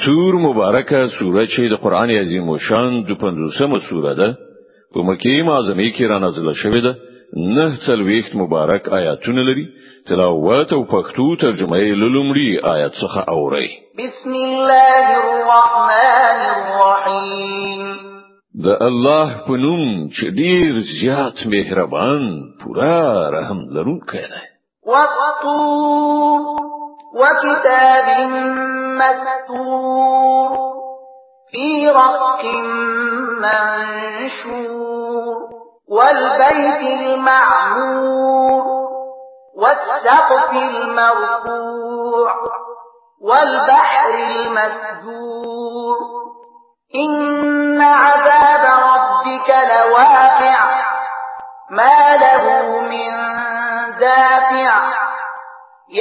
تور 0.00 0.34
مبارکه 0.38 1.06
سوره 1.18 1.46
چې 1.46 1.60
د 1.68 1.74
قران 1.82 2.10
عظیم 2.10 2.48
او 2.50 2.58
شان 2.58 2.92
د 3.02 3.10
50مه 3.22 3.78
سوره 3.88 4.14
ده 4.18 4.28
په 4.94 4.98
مکه 5.08 5.42
معظمه 5.42 5.88
کې 5.96 6.02
را 6.10 6.18
نازله 6.18 6.54
شوې 6.62 6.80
ده 6.86 6.92
نه 7.56 7.66
څلويخت 7.86 8.32
مبارک 8.36 8.88
آیاتونه 8.88 9.42
لري 9.42 9.66
تلاوت 10.06 10.72
او 10.72 10.82
پښتو 10.84 11.24
ترجمه 11.40 11.78
یې 11.78 11.94
لومړی 12.14 12.64
آیات 12.64 12.92
څخه 12.92 13.20
اوري 13.28 13.68
بسم 13.98 14.30
الله 14.30 15.06
الرحمن 15.24 16.42
الرحیم 16.56 17.84
د 18.64 18.68
الله 18.88 19.28
په 19.46 19.52
نوم 19.56 20.08
چې 20.08 20.24
ډیر 20.40 20.80
زیات 21.00 21.46
مهربان 21.46 22.22
پورا 22.60 23.30
رحم 23.38 23.58
لرونکی 23.76 24.22
دی 24.32 24.42
وقتور 24.88 26.71
وكتاب 27.12 28.26
مستور 28.98 30.52
في 31.52 31.88
رق 31.90 32.44
منشور 33.44 35.34
والبيت 35.90 36.82
المعمور 37.00 38.64
والسقف 39.56 40.52
المرفوع 40.52 42.30
والبحر 43.22 44.14
المسجور 44.14 45.96
إن 46.94 47.31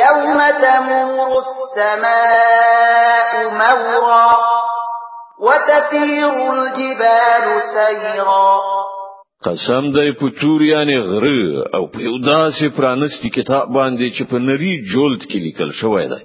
يوم 0.07 0.39
تمور 0.63 1.31
السماء 1.45 3.31
مورا 3.61 4.31
وتسير 5.47 6.33
الجبال 6.53 7.45
سيرا 7.75 8.47
قسم 9.47 9.85
دی 9.97 10.11
په 10.17 10.29
تور 10.41 10.61
یعنی 10.69 10.97
غره 11.11 11.39
او 11.75 11.85
په 11.93 11.99
یو 12.07 12.15
داسې 12.27 12.75
پرانستی 12.79 13.29
کتاب 13.37 13.67
باندې 13.77 14.17
چې 14.17 14.31
په 14.31 14.41
نری 14.49 14.73
جلد 14.95 15.21
کې 15.23 15.43
لیکل 15.47 15.71
شوی 15.81 16.05
دی 16.13 16.21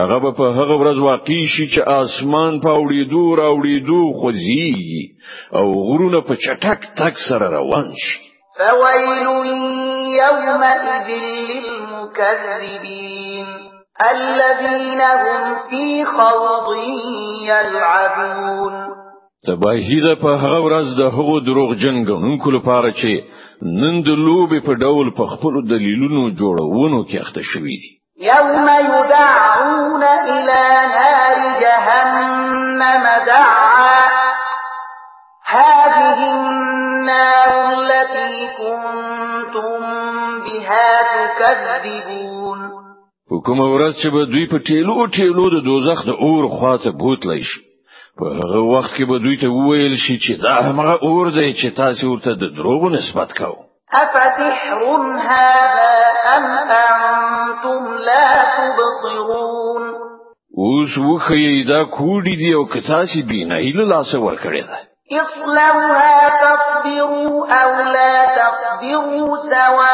هغه 0.04 0.30
په 0.38 0.44
هغه 0.58 0.74
ورځ 0.80 0.98
واقع 1.02 1.40
شي 1.56 1.66
چې 1.74 1.80
اسمان 2.00 2.52
په 2.60 2.70
اوړېدو 2.70 3.20
راوړېدو 3.40 4.00
خوځيږي 4.20 5.04
او 5.60 5.66
غرونه 5.88 6.20
په 6.28 6.34
چټک 6.44 6.80
تک 6.98 7.14
سره 7.28 7.46
روان 7.58 7.86
شي 8.02 8.18
فويل 8.58 9.26
يومئذ 10.22 10.86
للمكذبين 11.32 13.46
الذين 14.10 15.00
هم 15.00 15.42
في 15.70 15.84
خوض 16.04 16.66
يلعبون 17.50 18.74
تباهی 19.46 20.00
ده 20.00 20.14
په 20.14 20.28
هغه 20.42 20.58
ورځ 20.66 20.86
د 20.98 21.02
هغو 21.16 21.36
دروغ 21.40 21.70
جنګونکو 21.74 22.50
لپاره 22.50 22.90
چې 23.00 23.20
نن 23.62 24.02
د 24.02 24.08
لوبې 24.26 24.60
په 24.66 24.72
ډول 24.74 25.10
په 25.18 25.26
خپل 25.32 25.64
دلیلونو 25.72 26.30
جوړونو 26.30 27.04
کې 27.08 27.16
اخته 27.20 27.40
شوی 27.42 27.76
دي 27.84 27.92
یوم 28.26 28.52
یدع 28.92 29.55
تکذبون 41.46 42.60
حکم 43.30 43.58
ورځ 43.72 43.92
چې 44.02 44.08
به 44.14 44.22
دوی 44.32 44.44
په 44.52 44.58
ټیلو 44.68 44.96
ټیلو 45.18 45.44
د 45.54 45.64
دوزخ 45.68 45.98
د 46.08 46.18
اور 46.26 46.42
خواته 46.56 46.90
بوتلی 47.00 47.40
شي 47.48 47.60
په 48.20 48.24
هغه 48.38 48.60
وخت 48.72 48.92
کې 48.96 49.04
به 49.10 49.16
دوی 49.24 49.36
ته 49.42 49.48
وویل 49.56 49.94
شي 50.04 50.16
چې 50.24 50.32
دا 50.44 50.54
هغه 50.68 50.92
اور 51.06 51.26
دی 51.38 51.48
چې 51.58 51.66
تاسو 51.82 52.04
ورته 52.12 52.32
د 52.42 52.54
دروغو 52.56 52.88
نسبت 52.98 53.30
کوو 53.40 53.58
افتحر 54.02 54.80
هذا 55.32 55.90
ام 56.36 56.46
انتم 56.60 57.82
لا 58.08 58.26
تبصرون 58.56 59.84
اوس 60.64 60.90
وخی 61.10 61.46
دا 61.72 61.80
کوډی 61.84 62.34
دی 62.42 62.50
او 62.58 62.64
که 62.72 62.80
تاسو 62.90 63.22
بینه 63.28 63.54
ایله 63.66 63.84
لاس 63.94 64.14
ور 64.14 64.36
کړی 64.44 64.62
دی 64.68 64.84
اصلوها 65.10 66.28
تصبروا 66.42 67.46
أو 67.46 67.72
لا 67.94 68.16
تصبروا 68.36 69.36
سواء 69.36 69.84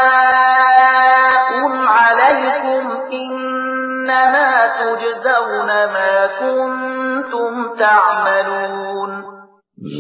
عليكم 1.87 2.91
إنما 3.13 4.51
تجزون 4.81 5.67
ما 5.69 6.15
كنتم 6.41 7.77
تعملون 7.79 9.11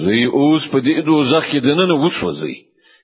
زی 0.08 0.24
اوس 0.26 0.62
په 0.72 0.80
دې 0.80 1.04
دوزخ 1.06 1.44
کې 1.50 1.56
دننه 1.58 1.94
وښوځي 2.04 2.56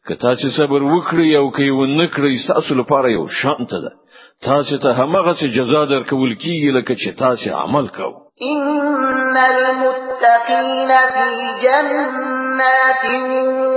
که 0.08 0.14
تاسو 0.14 0.48
صبر 0.58 0.80
وکړی 0.82 1.36
او 1.36 1.50
که 1.50 1.72
ونه 1.72 2.04
کړی 2.06 2.46
تاسو 2.48 2.74
لپاره 2.74 3.10
یو 3.12 3.26
شانته 3.42 3.80
ده 3.84 3.92
تاسو 4.42 4.78
ته 4.78 4.92
همغه 4.92 5.34
څه 5.34 5.46
جزا 5.56 5.84
درکول 5.84 6.34
کیږي 6.38 6.70
لکه 6.76 6.94
چې 6.94 7.18
تاسو 7.18 7.50
عمل 7.50 7.88
کوئ 7.88 8.27
إِنَّ 8.42 9.36
الْمُتَّقِينَ 9.36 10.88
فِي 11.14 11.30
جَنَّاتٍ 11.64 13.04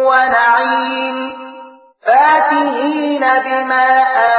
وَنَعِيمٍ 0.07 1.17
فَاكِهِينَ 2.07 3.19
بِمَا 3.45 3.87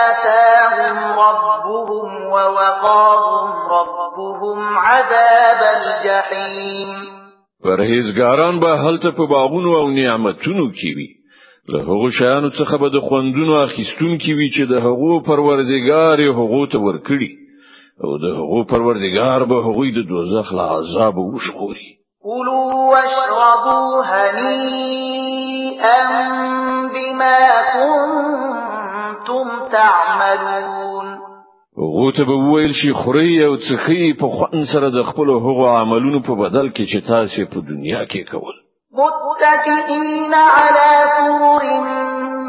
آتَاهُمْ 0.06 0.96
رَبُّهُمْ 1.26 2.06
وَوَقَاهُمْ 2.34 3.48
رَبُّهُمْ 3.76 4.58
عَذَابَ 4.86 5.60
الْجَحِيمِ 5.78 6.90
پرهیزګاران 7.66 8.60
به 8.60 8.70
هلته 8.78 9.10
په 9.10 9.24
باغونو 9.26 9.74
او 9.76 9.90
نعمتونو 9.90 10.66
کې 10.78 10.90
وي 10.96 11.08
له 11.72 11.78
هغو 11.88 12.10
شیانو 12.10 12.50
څخه 12.50 12.76
به 12.80 12.88
د 12.88 12.98
خوندونو 13.06 13.62
اخیستون 13.66 14.18
کې 14.22 14.32
وي 14.38 14.48
چې 14.56 14.62
د 14.72 14.74
هغو 14.86 15.20
پروردګار 15.30 16.16
هغو 16.38 16.66
ته 16.66 16.78
ورکړي 16.88 17.41
او 18.04 18.18
د 18.18 18.24
هغو 18.38 18.64
پروردگار 18.64 19.44
به 19.44 19.54
هغوی 19.66 19.90
د 19.96 20.08
دوزخ 20.08 20.52
له 20.52 20.62
عذاب 20.76 21.16
وشخوري 21.18 21.88
قولوا 22.24 22.90
واشربوا 22.92 24.02
هنيئا 24.04 26.00
بما 26.94 27.40
كنتم 27.74 29.44
تعملون 29.72 31.06
هغو 31.78 32.10
ته 32.10 32.24
به 32.24 32.32
ویل 32.32 32.72
شي 32.74 32.92
خوري 32.92 33.46
او 33.46 33.56
څخي 33.56 34.12
په 34.20 34.28
خوان 34.28 34.64
سره 34.74 34.90
د 34.90 35.02
خپل 35.02 35.28
هغو 35.30 35.66
عملونو 35.66 36.20
په 36.22 36.32
بدل 36.34 36.68
کې 36.70 36.86
چې 36.92 37.06
تاسو 37.08 37.40
په 37.54 37.60
دنیا 37.70 38.04
کې 38.06 38.30
کول 38.30 38.56
متکئین 38.98 40.34
علی 40.34 40.98
سرر 41.16 41.64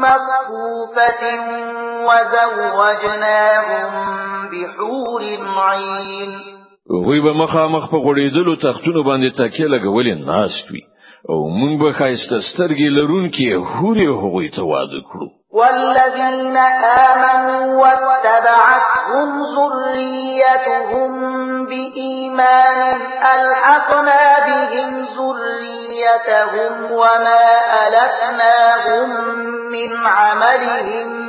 مصفوفه 0.04 1.73
وزوجناهم 2.06 3.88
بحور 4.50 5.22
عين 5.68 6.30
وی 7.06 7.20
به 7.20 7.32
مخامخ 7.32 7.90
په 7.90 7.96
غړېدلو 7.98 8.54
تختونو 8.62 9.00
باندې 9.04 9.30
تکیه 9.38 9.66
لګولې 9.74 10.14
ناست 10.28 10.68
او 11.30 11.48
مونږ 11.58 11.74
به 11.82 11.92
خایسته 11.92 12.36
سترګې 12.52 12.88
لرونکې 12.98 13.46
هورې 13.76 14.06
هغوی 14.22 14.48
ته 14.48 14.62
واده 14.62 15.00
کړو 15.08 15.26
والذین 15.58 16.56
آمنوا 17.10 17.82
واتبعتهم 17.82 19.42
ذريتهم 19.56 21.12
بإيمان 21.66 23.00
ألحقنا 23.34 24.36
بهم 24.48 24.92
ذريتهم 25.18 26.92
وما 26.92 27.44
ألتناهم 27.84 29.10
من 29.72 29.92
عملهم 30.06 31.23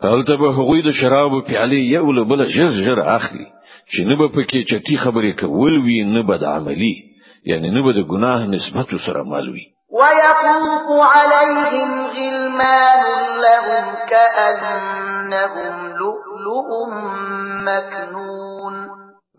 هل 0.03 0.25
تبه 0.25 0.51
هغوی 0.59 0.83
شراب 0.83 0.95
شرابو 0.95 1.43
پیالې 1.43 1.93
یو 1.95 2.13
له 2.13 2.45
جز 2.49 2.87
جر 2.87 3.01
اخلي 3.17 3.60
چې 3.93 4.01
نه 4.09 4.15
به 4.19 4.27
پکې 4.35 4.61
چټي 4.71 4.97
خبرې 5.05 5.33
کول 5.41 5.75
وی 5.85 5.99
نه 6.15 6.23
به 6.27 6.37
د 6.43 6.45
عملی 6.45 6.95
یعنی 7.51 7.71
نه 7.77 7.81
به 7.85 7.91
د 7.93 8.01
ګناه 8.13 8.41
نسبت 8.57 8.89
سره 9.07 9.23
مال 9.31 9.49
وی 9.55 9.65
ويطوف 9.99 10.91
عليهم 11.17 11.91
غلمان 12.17 13.01
لهم 13.47 13.87
كأنهم 14.11 15.75
لؤلؤ 16.01 16.69
مكنون 17.69 18.75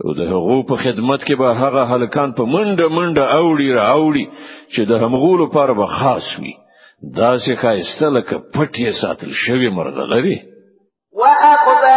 او 0.06 0.09
د 0.19 0.21
هغو 0.33 0.57
په 0.69 0.75
خدمت 0.83 1.21
کې 1.24 1.36
به 1.39 1.53
هغه 1.63 1.81
هلکان 1.92 2.33
په 2.33 2.44
منډه 2.53 2.88
منډه 2.98 3.24
اوړي 3.39 3.69
را 3.77 3.86
اوړي 3.95 4.25
چې 4.74 4.81
د 4.89 4.92
همغولو 5.03 5.45
لپاره 5.45 5.74
به 5.80 5.86
خاص 5.98 6.27
وي 6.39 6.53
دا 7.18 7.31
څه 7.44 7.51
ښایسته 7.62 8.07
لکه 8.18 8.36
پټي 8.53 9.01
ساتل 9.01 9.31
شوی 9.44 9.69
مرغلري 9.77 10.39
واقبل 11.19 11.91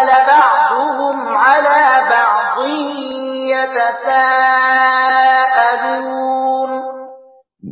يتساءلون 3.73 6.71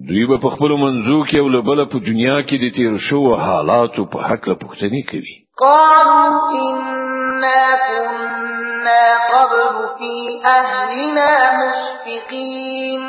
دوی 0.09 0.25
په 0.44 0.49
خپل 0.55 0.71
منځو 0.85 1.17
کې 1.29 1.39
او 1.43 1.49
بل 1.69 1.79
په 1.93 1.99
دنیا 2.09 2.37
کې 2.47 2.56
د 2.62 2.65
تیر 2.77 2.93
شو 3.09 3.21
حالاتو 3.47 4.03
په 4.12 4.19
حق 4.29 4.43
له 4.50 4.55
پوښتنې 4.62 5.03
کوي 5.11 5.35
قالوا 5.59 6.29
إنا 6.62 7.67
كنا 7.89 9.06
قبل 9.33 9.61
في 9.99 10.15
أهلنا 10.47 11.33
مشفقين 11.61 13.03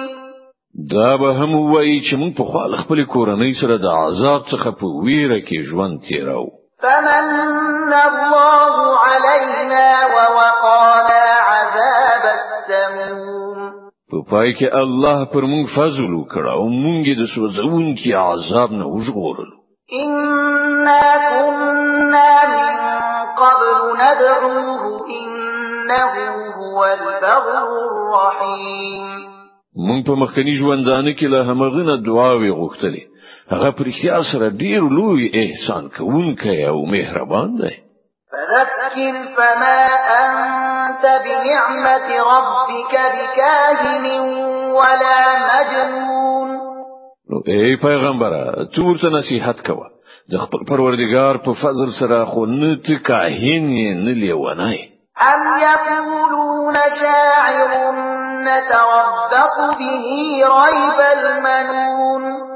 دا 0.95 1.11
به 1.17 1.31
هم 1.31 1.55
وایي 1.55 1.99
چې 2.01 2.13
موږ 2.19 2.31
په 2.37 2.43
خپل 2.49 2.71
خپل 2.83 2.97
کورنۍ 3.13 3.53
سره 3.61 3.75
د 3.77 3.85
عذاب 4.01 4.41
څخه 4.45 4.69
په 4.79 4.85
ویره 5.05 5.39
کې 5.47 5.57
ژوند 5.71 5.95
تیرو 6.09 6.45
فمن 6.81 7.27
الله 7.93 8.73
علينا 9.09 9.87
ووقانا 10.15 11.22
سموم 12.69 13.59
په 14.11 14.17
پای 14.31 14.49
کې 14.57 14.67
الله 14.83 15.17
پر 15.33 15.43
موږ 15.51 15.65
فضل 15.77 16.09
وکړ 16.19 16.43
او 16.55 16.63
موږ 16.83 17.03
د 17.19 17.23
سوزون 17.35 17.85
کې 17.99 18.09
عذاب 18.29 18.69
نه 18.79 18.85
وژغورلو 18.93 19.57
إنا 20.01 21.09
كنا 21.31 22.33
من 22.55 22.99
قبل 23.41 23.69
ندعوه 24.03 25.07
إنه 25.21 26.13
هو 26.59 26.79
البر 26.97 27.25
الرحيم 27.37 29.07
مونږ 29.87 30.01
په 30.07 30.13
مخکنی 30.23 30.53
ژوندانه 30.61 31.11
کې 31.17 31.25
له 31.33 31.39
همغه 31.49 31.81
نه 31.89 31.95
دعاوې 32.07 32.51
غوښتلې 32.59 33.03
هغه 33.53 33.69
پر 33.77 33.85
اختیار 33.91 34.21
سره 34.33 34.49
ډیر 34.61 34.81
لوی 34.97 35.27
احسان 35.43 35.89
کوونکی 35.97 36.63
او 36.71 36.85
مهربان 36.93 37.49
دی 37.61 37.73
فذكر 38.33 38.72
فذكر 38.95 39.35
فما 39.37 39.83
أنت 40.13 41.05
بنعمة 41.25 42.09
ربك 42.23 42.93
بكاهن 43.13 44.19
ولا 44.71 45.19
مجنون 45.49 46.73
اي 47.47 47.75
پیغمبر 47.77 48.31
تو 48.75 48.81
ورته 48.85 49.09
نصیحت 49.13 49.61
کوه 49.65 49.87
د 50.31 50.35
خپل 50.43 50.61
پروردگار 50.69 51.37
په 51.47 51.53
فضل 51.63 51.89
سره 51.99 52.19
خو 52.33 52.45
نه 52.51 52.75
ته 52.85 52.99
کاهین 53.09 53.65
نه 54.05 54.11
لیوانای 54.11 54.89
ام 55.27 55.43
یقولون 55.65 56.77
شاعر 57.01 57.93
نتربص 58.47 59.59
به 59.59 60.47
ریب 60.47 61.05
المنون 61.17 62.52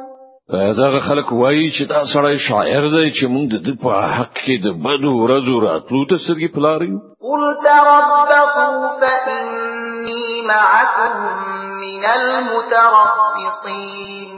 دغه 0.53 0.99
خلک 0.99 1.31
وایي 1.31 1.69
چې 1.71 1.83
دا 1.89 2.03
سړی 2.13 2.37
شاعر 2.39 2.81
دی 2.89 3.11
چې 3.19 3.27
مونږ 3.27 3.49
د 3.67 3.69
په 3.83 3.91
حق 4.15 4.33
کې 4.45 4.55
د 4.65 4.67
بدو 4.83 5.11
ورځو 5.23 5.55
راتلو 5.67 6.01
ته 6.09 6.15
سرګي 6.27 6.47
پلاري 6.55 6.91
قل 7.25 7.41
تربصوا 7.63 8.89
فإني 9.01 10.27
معكم 10.47 11.11
من 11.83 12.03
المتربصين 12.05 14.29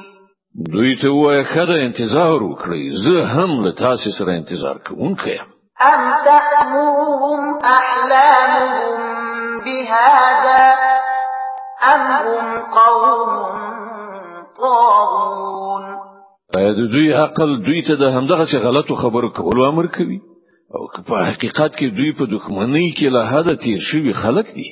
دوی 0.73 0.91
ته 1.01 1.09
وایي 1.09 1.44
خدای 1.45 1.81
انتظار 1.85 2.39
وکړي 2.41 2.81
زه 3.03 3.15
هم 3.25 3.51
له 3.65 3.71
تاسو 3.71 4.09
سره 4.19 4.31
انتظار 4.31 4.77
کوم 4.77 5.15
که 5.15 5.41
أم 5.81 6.12
تأمرهم 6.25 7.57
أحلامهم 7.63 9.00
بهذا 9.59 10.75
أم 11.94 12.01
هم 12.01 12.59
قوم 12.62 13.59
طاغون 14.57 15.99
د 16.54 16.57
دوی 16.92 17.12
عقل 17.13 17.50
دوی 17.66 17.81
ته 17.88 17.94
د 18.01 18.13
همدغه 18.13 18.46
څه 18.51 18.57
غلطو 18.66 18.96
خبرو 19.01 19.28
کولو 19.40 19.62
امر 19.72 19.86
کوي 19.98 20.19
او 20.75 20.81
په 21.10 21.13
حقیقت 21.30 21.72
کې 21.78 21.88
دوی 21.98 22.12
په 22.19 22.24
دښمنۍ 22.34 22.88
کې 22.98 23.07
له 23.16 23.22
حد 23.31 23.48
تیر 23.66 23.80
شوي 23.90 24.13
خلک 24.22 24.48
دي 24.57 24.68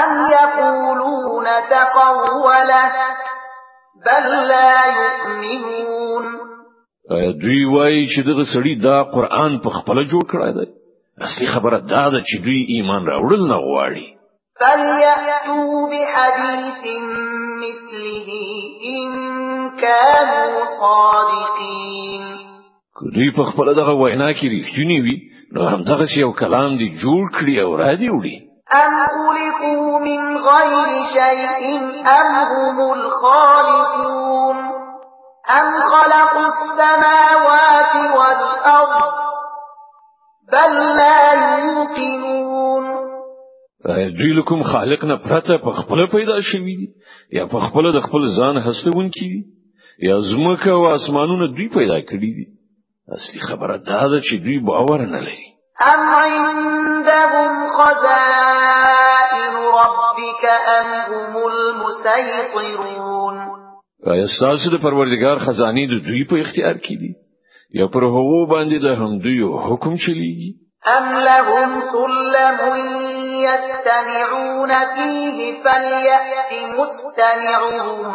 ام 0.00 0.12
یقولون 0.40 1.46
تقوله 1.74 3.06
بل 4.06 4.26
لا 4.52 4.74
یؤمنون 5.00 6.26
دوی 7.42 7.64
وایي 7.74 8.04
چې 8.12 8.20
دغه 8.28 8.44
سړی 8.54 8.74
دا 8.84 8.96
قرآن 9.14 9.58
په 9.64 9.70
خپل 9.78 9.98
جوړ 10.10 10.22
کړی 10.30 10.52
دی 10.58 10.66
اصلي 11.26 11.46
خبره 11.54 11.78
دا 11.78 12.04
ده 12.10 12.20
چې 12.28 12.36
دوی 12.44 12.60
ایمان 12.74 13.02
راوړل 13.10 13.42
نه 13.50 13.58
غواړي 13.66 14.04
فليأتوا 14.60 15.88
بحديث 15.92 16.82
مثله 17.64 18.28
إن 18.98 19.29
كانوا 19.80 20.64
صادقين 20.80 22.24
دوی 23.14 23.30
په 23.36 23.42
خپل 23.50 23.72
دغه 23.80 23.92
وینا 24.00 24.28
کې 24.38 24.46
ریښتینی 24.54 24.98
وي 25.06 25.16
نو 25.54 25.68
همدغه 25.74 26.06
شی 26.14 26.22
او 26.24 26.32
کلام 26.42 26.76
دی 26.80 26.88
جوړ 27.02 27.22
کړی 27.36 27.54
او 27.64 27.70
را 27.82 27.94
دی 27.94 28.08
وړي 28.18 28.36
أم 28.82 28.94
خلقوا 29.18 30.00
من 30.06 30.22
غير 30.48 30.72
شيء 31.14 31.42
أم 32.18 32.28
هم 32.50 32.76
الخالقون 32.92 34.56
أم 35.58 35.68
خلقوا 35.94 36.46
السماوات 36.54 37.92
والأرض 38.18 39.10
بل 40.52 40.72
لا 41.00 41.20
يوقنون 41.64 42.84
دوی 44.18 44.32
لکم 44.38 44.62
خالق 44.72 45.04
نه 45.04 45.16
پرته 45.28 45.56
په 45.64 45.70
خپل 45.82 46.06
پیدا 46.16 46.36
شوی 46.52 46.74
دي 46.82 46.88
یا 47.38 47.46
په 47.46 47.60
خپل 47.70 47.92
د 47.92 48.00
خپل 48.00 48.24
ځان 48.40 48.56
یا 50.02 50.20
زمکه 50.36 50.70
او 50.70 50.84
اسمانونه 50.86 51.52
دوی 51.56 51.68
پیدا 51.68 52.00
کړی 52.00 52.18
دي 52.36 52.46
اصلي 53.16 53.40
خبره 53.48 53.76
دا 53.76 54.00
ده 54.12 54.20
چې 54.20 54.34
دوی 54.44 54.58
باور 54.58 55.00
نه 55.06 55.20
لري 55.26 55.46
ام 55.86 56.00
عندهم 56.00 57.68
خزائن 57.76 59.52
ربك 59.80 60.44
ام 60.68 60.86
هم 61.12 61.36
المسيطرون 61.36 63.38
آیا 64.06 64.26
ستاسو 64.36 64.70
د 64.76 64.80
پروردگار 64.82 65.36
خزانه 65.38 65.84
د 65.86 65.90
دوی 66.08 66.24
په 66.24 66.36
اختیار 66.44 66.74
کې 66.74 66.96
دي 67.04 67.14
یا 67.80 67.86
پر 67.86 68.04
هغو 68.04 68.46
باندې 68.46 68.82
د 68.82 68.86
هم 68.86 69.18
دوی 69.18 69.42
حکم 69.68 69.94
چلیږي 70.04 70.54
ام 70.86 71.14
لهم 71.28 71.80
سلم 71.92 73.09
يستمعون 73.48 74.70
فيه 74.94 75.38
فليأت 75.64 76.52
مستمعهم 76.78 78.06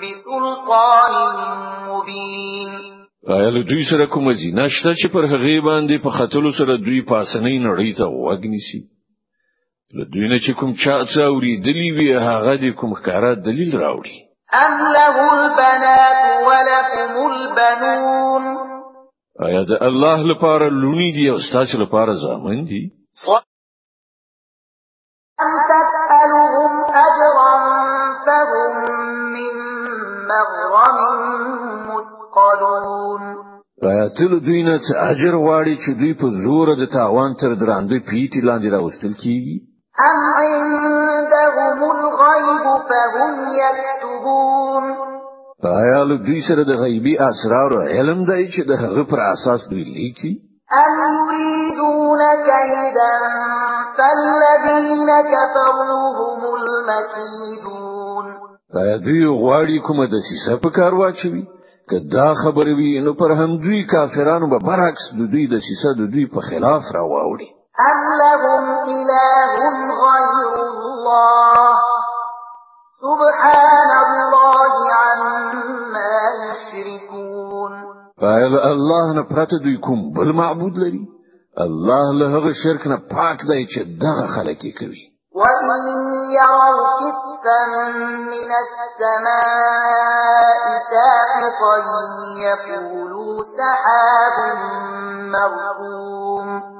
بسلطان 0.00 1.12
مبين 1.88 2.98
آیا 3.34 3.50
دوی 3.70 3.84
سره 3.90 4.06
کوم 4.12 4.26
ځینې 4.32 4.54
نشته 4.62 4.90
چې 5.00 5.06
پر 5.14 5.22
هغه 5.32 5.60
باندې 5.68 5.96
په 6.04 6.10
خطلو 6.18 6.50
سره 6.58 6.76
دوی 6.86 7.00
پاسنۍ 7.02 7.56
نړۍ 7.66 7.88
ته 7.98 8.04
وګنيسي 8.24 8.80
له 9.98 10.04
دوی 10.12 10.28
نه 10.28 10.38
چې 10.46 10.52
کوم 10.60 10.72
چا 10.84 10.96
څاوري 11.14 11.32
اوریدلی 11.32 11.90
وي 11.96 12.08
هغه 12.16 12.56
دې 12.56 12.74
کوم 12.80 12.94
ښکارا 12.94 13.34
دلیل 13.48 13.70
راوړي 13.82 14.14
ام 14.62 14.78
له 14.96 15.06
البنات 15.32 16.18
ولكم 16.48 17.12
البنون 17.32 18.44
آیا 19.48 19.62
د 19.72 19.84
الله 19.90 20.16
لپاره 20.32 20.68
لونی 20.68 21.12
دی 21.18 21.28
او 21.30 21.38
ستاسو 21.50 21.78
لپاره 21.84 22.12
زامن 22.24 22.64
دی 22.70 22.82
تل 33.82 34.32
دوی 34.46 34.62
نه 34.68 34.76
څه 34.86 34.92
اجر 35.10 35.34
واړي 35.46 35.76
چې 35.82 35.90
دوی 36.00 36.12
په 36.20 36.26
زور 36.42 36.66
د 36.80 36.84
تاوان 36.96 37.30
تر 37.40 37.50
دراندې 37.62 37.96
پیټي 38.08 38.40
لاندې 38.48 38.68
راوستل 38.76 39.12
کیږي 39.22 39.56
ام 40.10 40.20
عندهم 40.42 41.78
الغیب 41.96 42.66
فهم 42.88 43.34
یكتبون 43.64 44.84
آیا 45.80 46.00
له 46.10 46.16
دوی 46.26 46.40
سره 46.48 46.62
د 46.70 46.72
غیبی 46.82 47.14
اسرار 47.30 47.70
او 47.78 47.82
علم 47.98 48.18
دی 48.30 48.42
چې 48.54 48.60
د 48.70 48.72
هغه 48.82 49.02
پر 49.10 49.20
اساس 49.34 49.60
دوی 49.70 49.84
لیکي 49.96 50.32
ام 50.82 50.96
یریدون 51.18 52.22
کیدا 52.48 53.12
فالذین 53.96 55.10
کفروا 55.34 56.02
هم 56.18 56.40
المکیدون 56.60 58.24
آیا 58.82 58.96
دوی 59.06 59.24
غواړي 59.42 59.76
کومه 59.86 60.04
د 60.12 60.16
سیسه 60.30 60.52
په 60.64 60.68
کار 60.80 60.92
واچوي 60.94 61.44
که 61.90 61.98
دا 62.12 62.34
خبر 62.34 62.66
وی 62.78 63.00
نو 63.00 63.14
پر 63.14 63.30
همدوی 63.32 63.84
کافرانو 63.84 64.48
به 64.50 64.58
برعکس 64.66 65.10
د 65.18 65.30
دوی 65.32 65.46
د 65.46 65.54
سیسه 65.66 65.92
د 65.98 66.10
دوی 66.12 66.26
په 66.34 66.40
خلاف 66.48 66.82
را 66.94 67.02
واوړي 67.12 67.48
ام 67.90 68.00
لهم 68.22 68.64
اله 68.92 69.52
غیر 69.58 69.90
الله 70.60 71.80
سبحان 73.00 73.90
الله 74.04 74.72
عما 75.00 76.14
یشركون 76.48 77.72
قال 78.24 78.52
الله 78.70 79.06
نه 79.16 79.22
پرته 79.32 79.56
دوی 79.64 79.76
کوم 79.86 80.00
بل 80.16 80.30
معبود 80.40 80.74
لري 80.78 81.02
الله 81.64 82.04
له 82.18 82.26
هغه 82.36 82.52
شرک 82.64 82.82
نه 82.92 82.96
پاک 83.14 83.38
دی 83.48 83.60
چې 83.74 83.80
دغه 84.04 84.26
خلک 84.34 84.60
کوي 84.78 85.07
وإن 85.34 85.82
يروا 86.30 86.96
كسفا 86.96 87.66
من 88.08 88.50
السماء 88.64 89.34
ساقطا 90.90 91.76
يقولوا 92.46 93.42
سحاب 93.58 94.36
مرحوم 95.32 96.78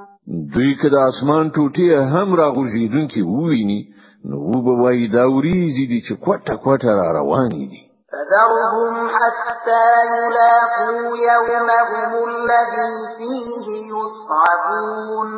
دوی 0.55 0.75
که 0.83 0.89
د 0.95 0.97
اسمان 1.11 1.45
ټوټې 1.55 1.89
هم 2.13 2.29
راغورځېدونکې 2.43 3.21
وویني 3.25 3.81
نو 4.29 4.37
وبه 4.53 4.73
وایي 4.83 5.07
دا 5.17 5.25
وریځې 5.35 5.85
دي 5.91 5.99
چې 6.07 6.13
کوټه 6.25 6.55
کوټه 6.65 6.91
را 6.99 7.07
روانې 7.19 7.65
دي 7.73 7.81
فذرهم 8.13 8.95
حتى 9.17 9.85
يلاقوا 10.17 11.05
يومهم 11.31 12.13
الذي 12.31 12.93
فيه 13.17 13.67
يصعقون 13.95 15.29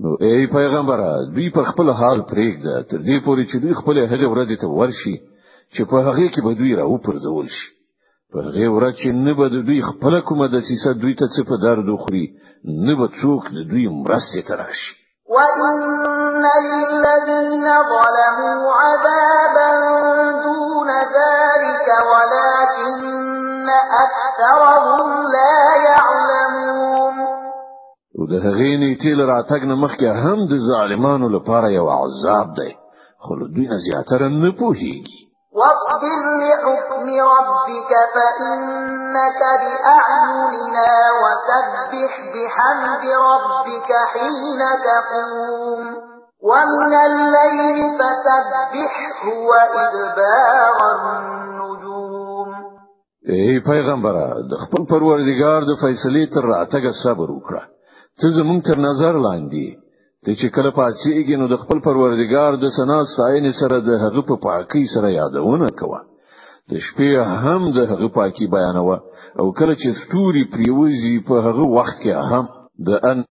نو 0.04 0.12
ای 0.22 0.48
پیغمبر 0.56 1.00
دوی 1.36 1.48
په 1.56 1.62
خپل 1.70 1.88
حال 2.00 2.20
پرېږده 2.32 2.76
تر 2.90 2.98
دې 3.08 3.18
پورې 3.26 3.44
چې 3.52 3.58
دوی 3.62 3.74
خپل 3.80 3.96
هغه 4.12 4.28
ورځ 4.34 4.50
ته 4.62 4.68
ورشي 4.78 5.16
چې 5.76 5.82
په 5.90 5.98
هغه 6.08 6.26
کې 6.34 6.42
به 6.46 6.52
دوی 6.60 6.72
راو 6.80 6.98
پرځول 7.08 7.48
شي 7.58 7.68
په 8.32 8.38
هغه 8.46 8.66
ورځ 8.76 8.94
چې 9.02 9.10
نه 9.26 9.34
به 9.38 9.46
دوی 9.66 9.80
خپل 9.90 10.14
کومه 10.28 10.48
د 10.50 10.56
سیسه 10.70 10.92
دوی 11.02 11.14
ته 11.20 11.26
څه 11.36 11.42
په 11.50 11.56
درد 11.66 11.88
خوري 12.02 12.26
نه 12.86 12.94
به 13.00 13.08
څوک 13.22 13.44
دوی 13.72 13.86
مرسته 14.04 14.40
تراشي 14.50 14.94
وَإِنَّ 15.38 16.44
لِلَّذِينَ 16.68 17.68
ظَلَمُوا 17.94 18.64
عَذَابًا 18.82 19.70
دُونَ 20.46 20.90
ذَلِكَ 21.20 21.88
وَلَكِنَّ 22.12 23.68
أَكْثَرَهُمْ 24.06 25.08
لَا 25.36 25.60
يَعْلَمُونَ 25.90 27.16
وده 28.20 28.50
غيني 28.58 28.96
تيل 28.96 29.20
راتقنا 29.30 29.74
له 30.02 30.34
هم 30.34 30.48
دي 30.50 30.58
ظالمانو 30.74 31.28
لپاره 31.38 31.70
یو 31.80 31.88
عذاب 31.90 32.48
دی 32.58 32.72
خو 33.24 33.36
له 33.36 33.46
دوی 33.56 33.68
نه 33.70 35.27
واصبر 35.60 36.24
لحكم 36.46 37.08
ربك 37.36 37.92
فإنك 38.16 39.42
بأعيننا 39.64 40.92
وسبح 41.24 42.12
بحمد 42.34 43.06
ربك 43.30 43.92
حين 44.14 44.62
تقوم 44.88 45.82
ومن 46.50 46.94
الليل 47.06 47.78
فسبحه 48.00 49.26
وإدبار 49.50 50.78
النجوم 50.96 52.50
ای 53.30 53.36
إيه، 53.36 53.64
پیغمبره 53.72 54.28
د 54.50 54.54
خپل 54.64 54.82
پروردگار 54.94 55.60
د 55.70 55.74
فیصلې 55.82 56.24
تر 56.36 56.44
راتګه 56.54 56.92
صبر 57.04 57.28
وکړه 57.32 57.64
ته 58.20 58.28
زمونږ 58.38 58.60
تر 58.68 58.78
نظر 58.90 59.14
لاندې 59.28 59.66
ته 60.26 60.32
چې 60.40 60.48
کله 60.56 60.70
پاتېږي 60.82 61.36
نو 61.42 61.46
د 61.54 61.56
خپل 61.64 61.78
پروردگار 61.88 62.52
د 62.60 62.66
سنا 62.78 63.00
ستاینې 63.14 63.52
سره 63.62 63.78
د 63.90 63.92
هغه 64.04 64.22
په 64.30 64.36
پاکۍ 64.46 64.84
سره 64.94 65.08
یادونه 65.20 65.68
کوه 65.80 66.00
د 66.72 66.74
شپې 66.86 67.12
هم 67.44 67.62
د 67.78 67.80
هغه 67.92 68.08
پاکي 68.18 68.46
بیانوه 68.56 68.98
او 69.40 69.46
کله 69.60 69.74
چې 69.82 69.90
ستوري 70.02 70.44
پریوزي 70.56 71.16
په 71.28 71.36
هغه 71.48 71.64
وخت 71.78 71.98
کې 72.04 72.14
هم 72.32 72.46
د 72.88 72.90
ان 73.10 73.18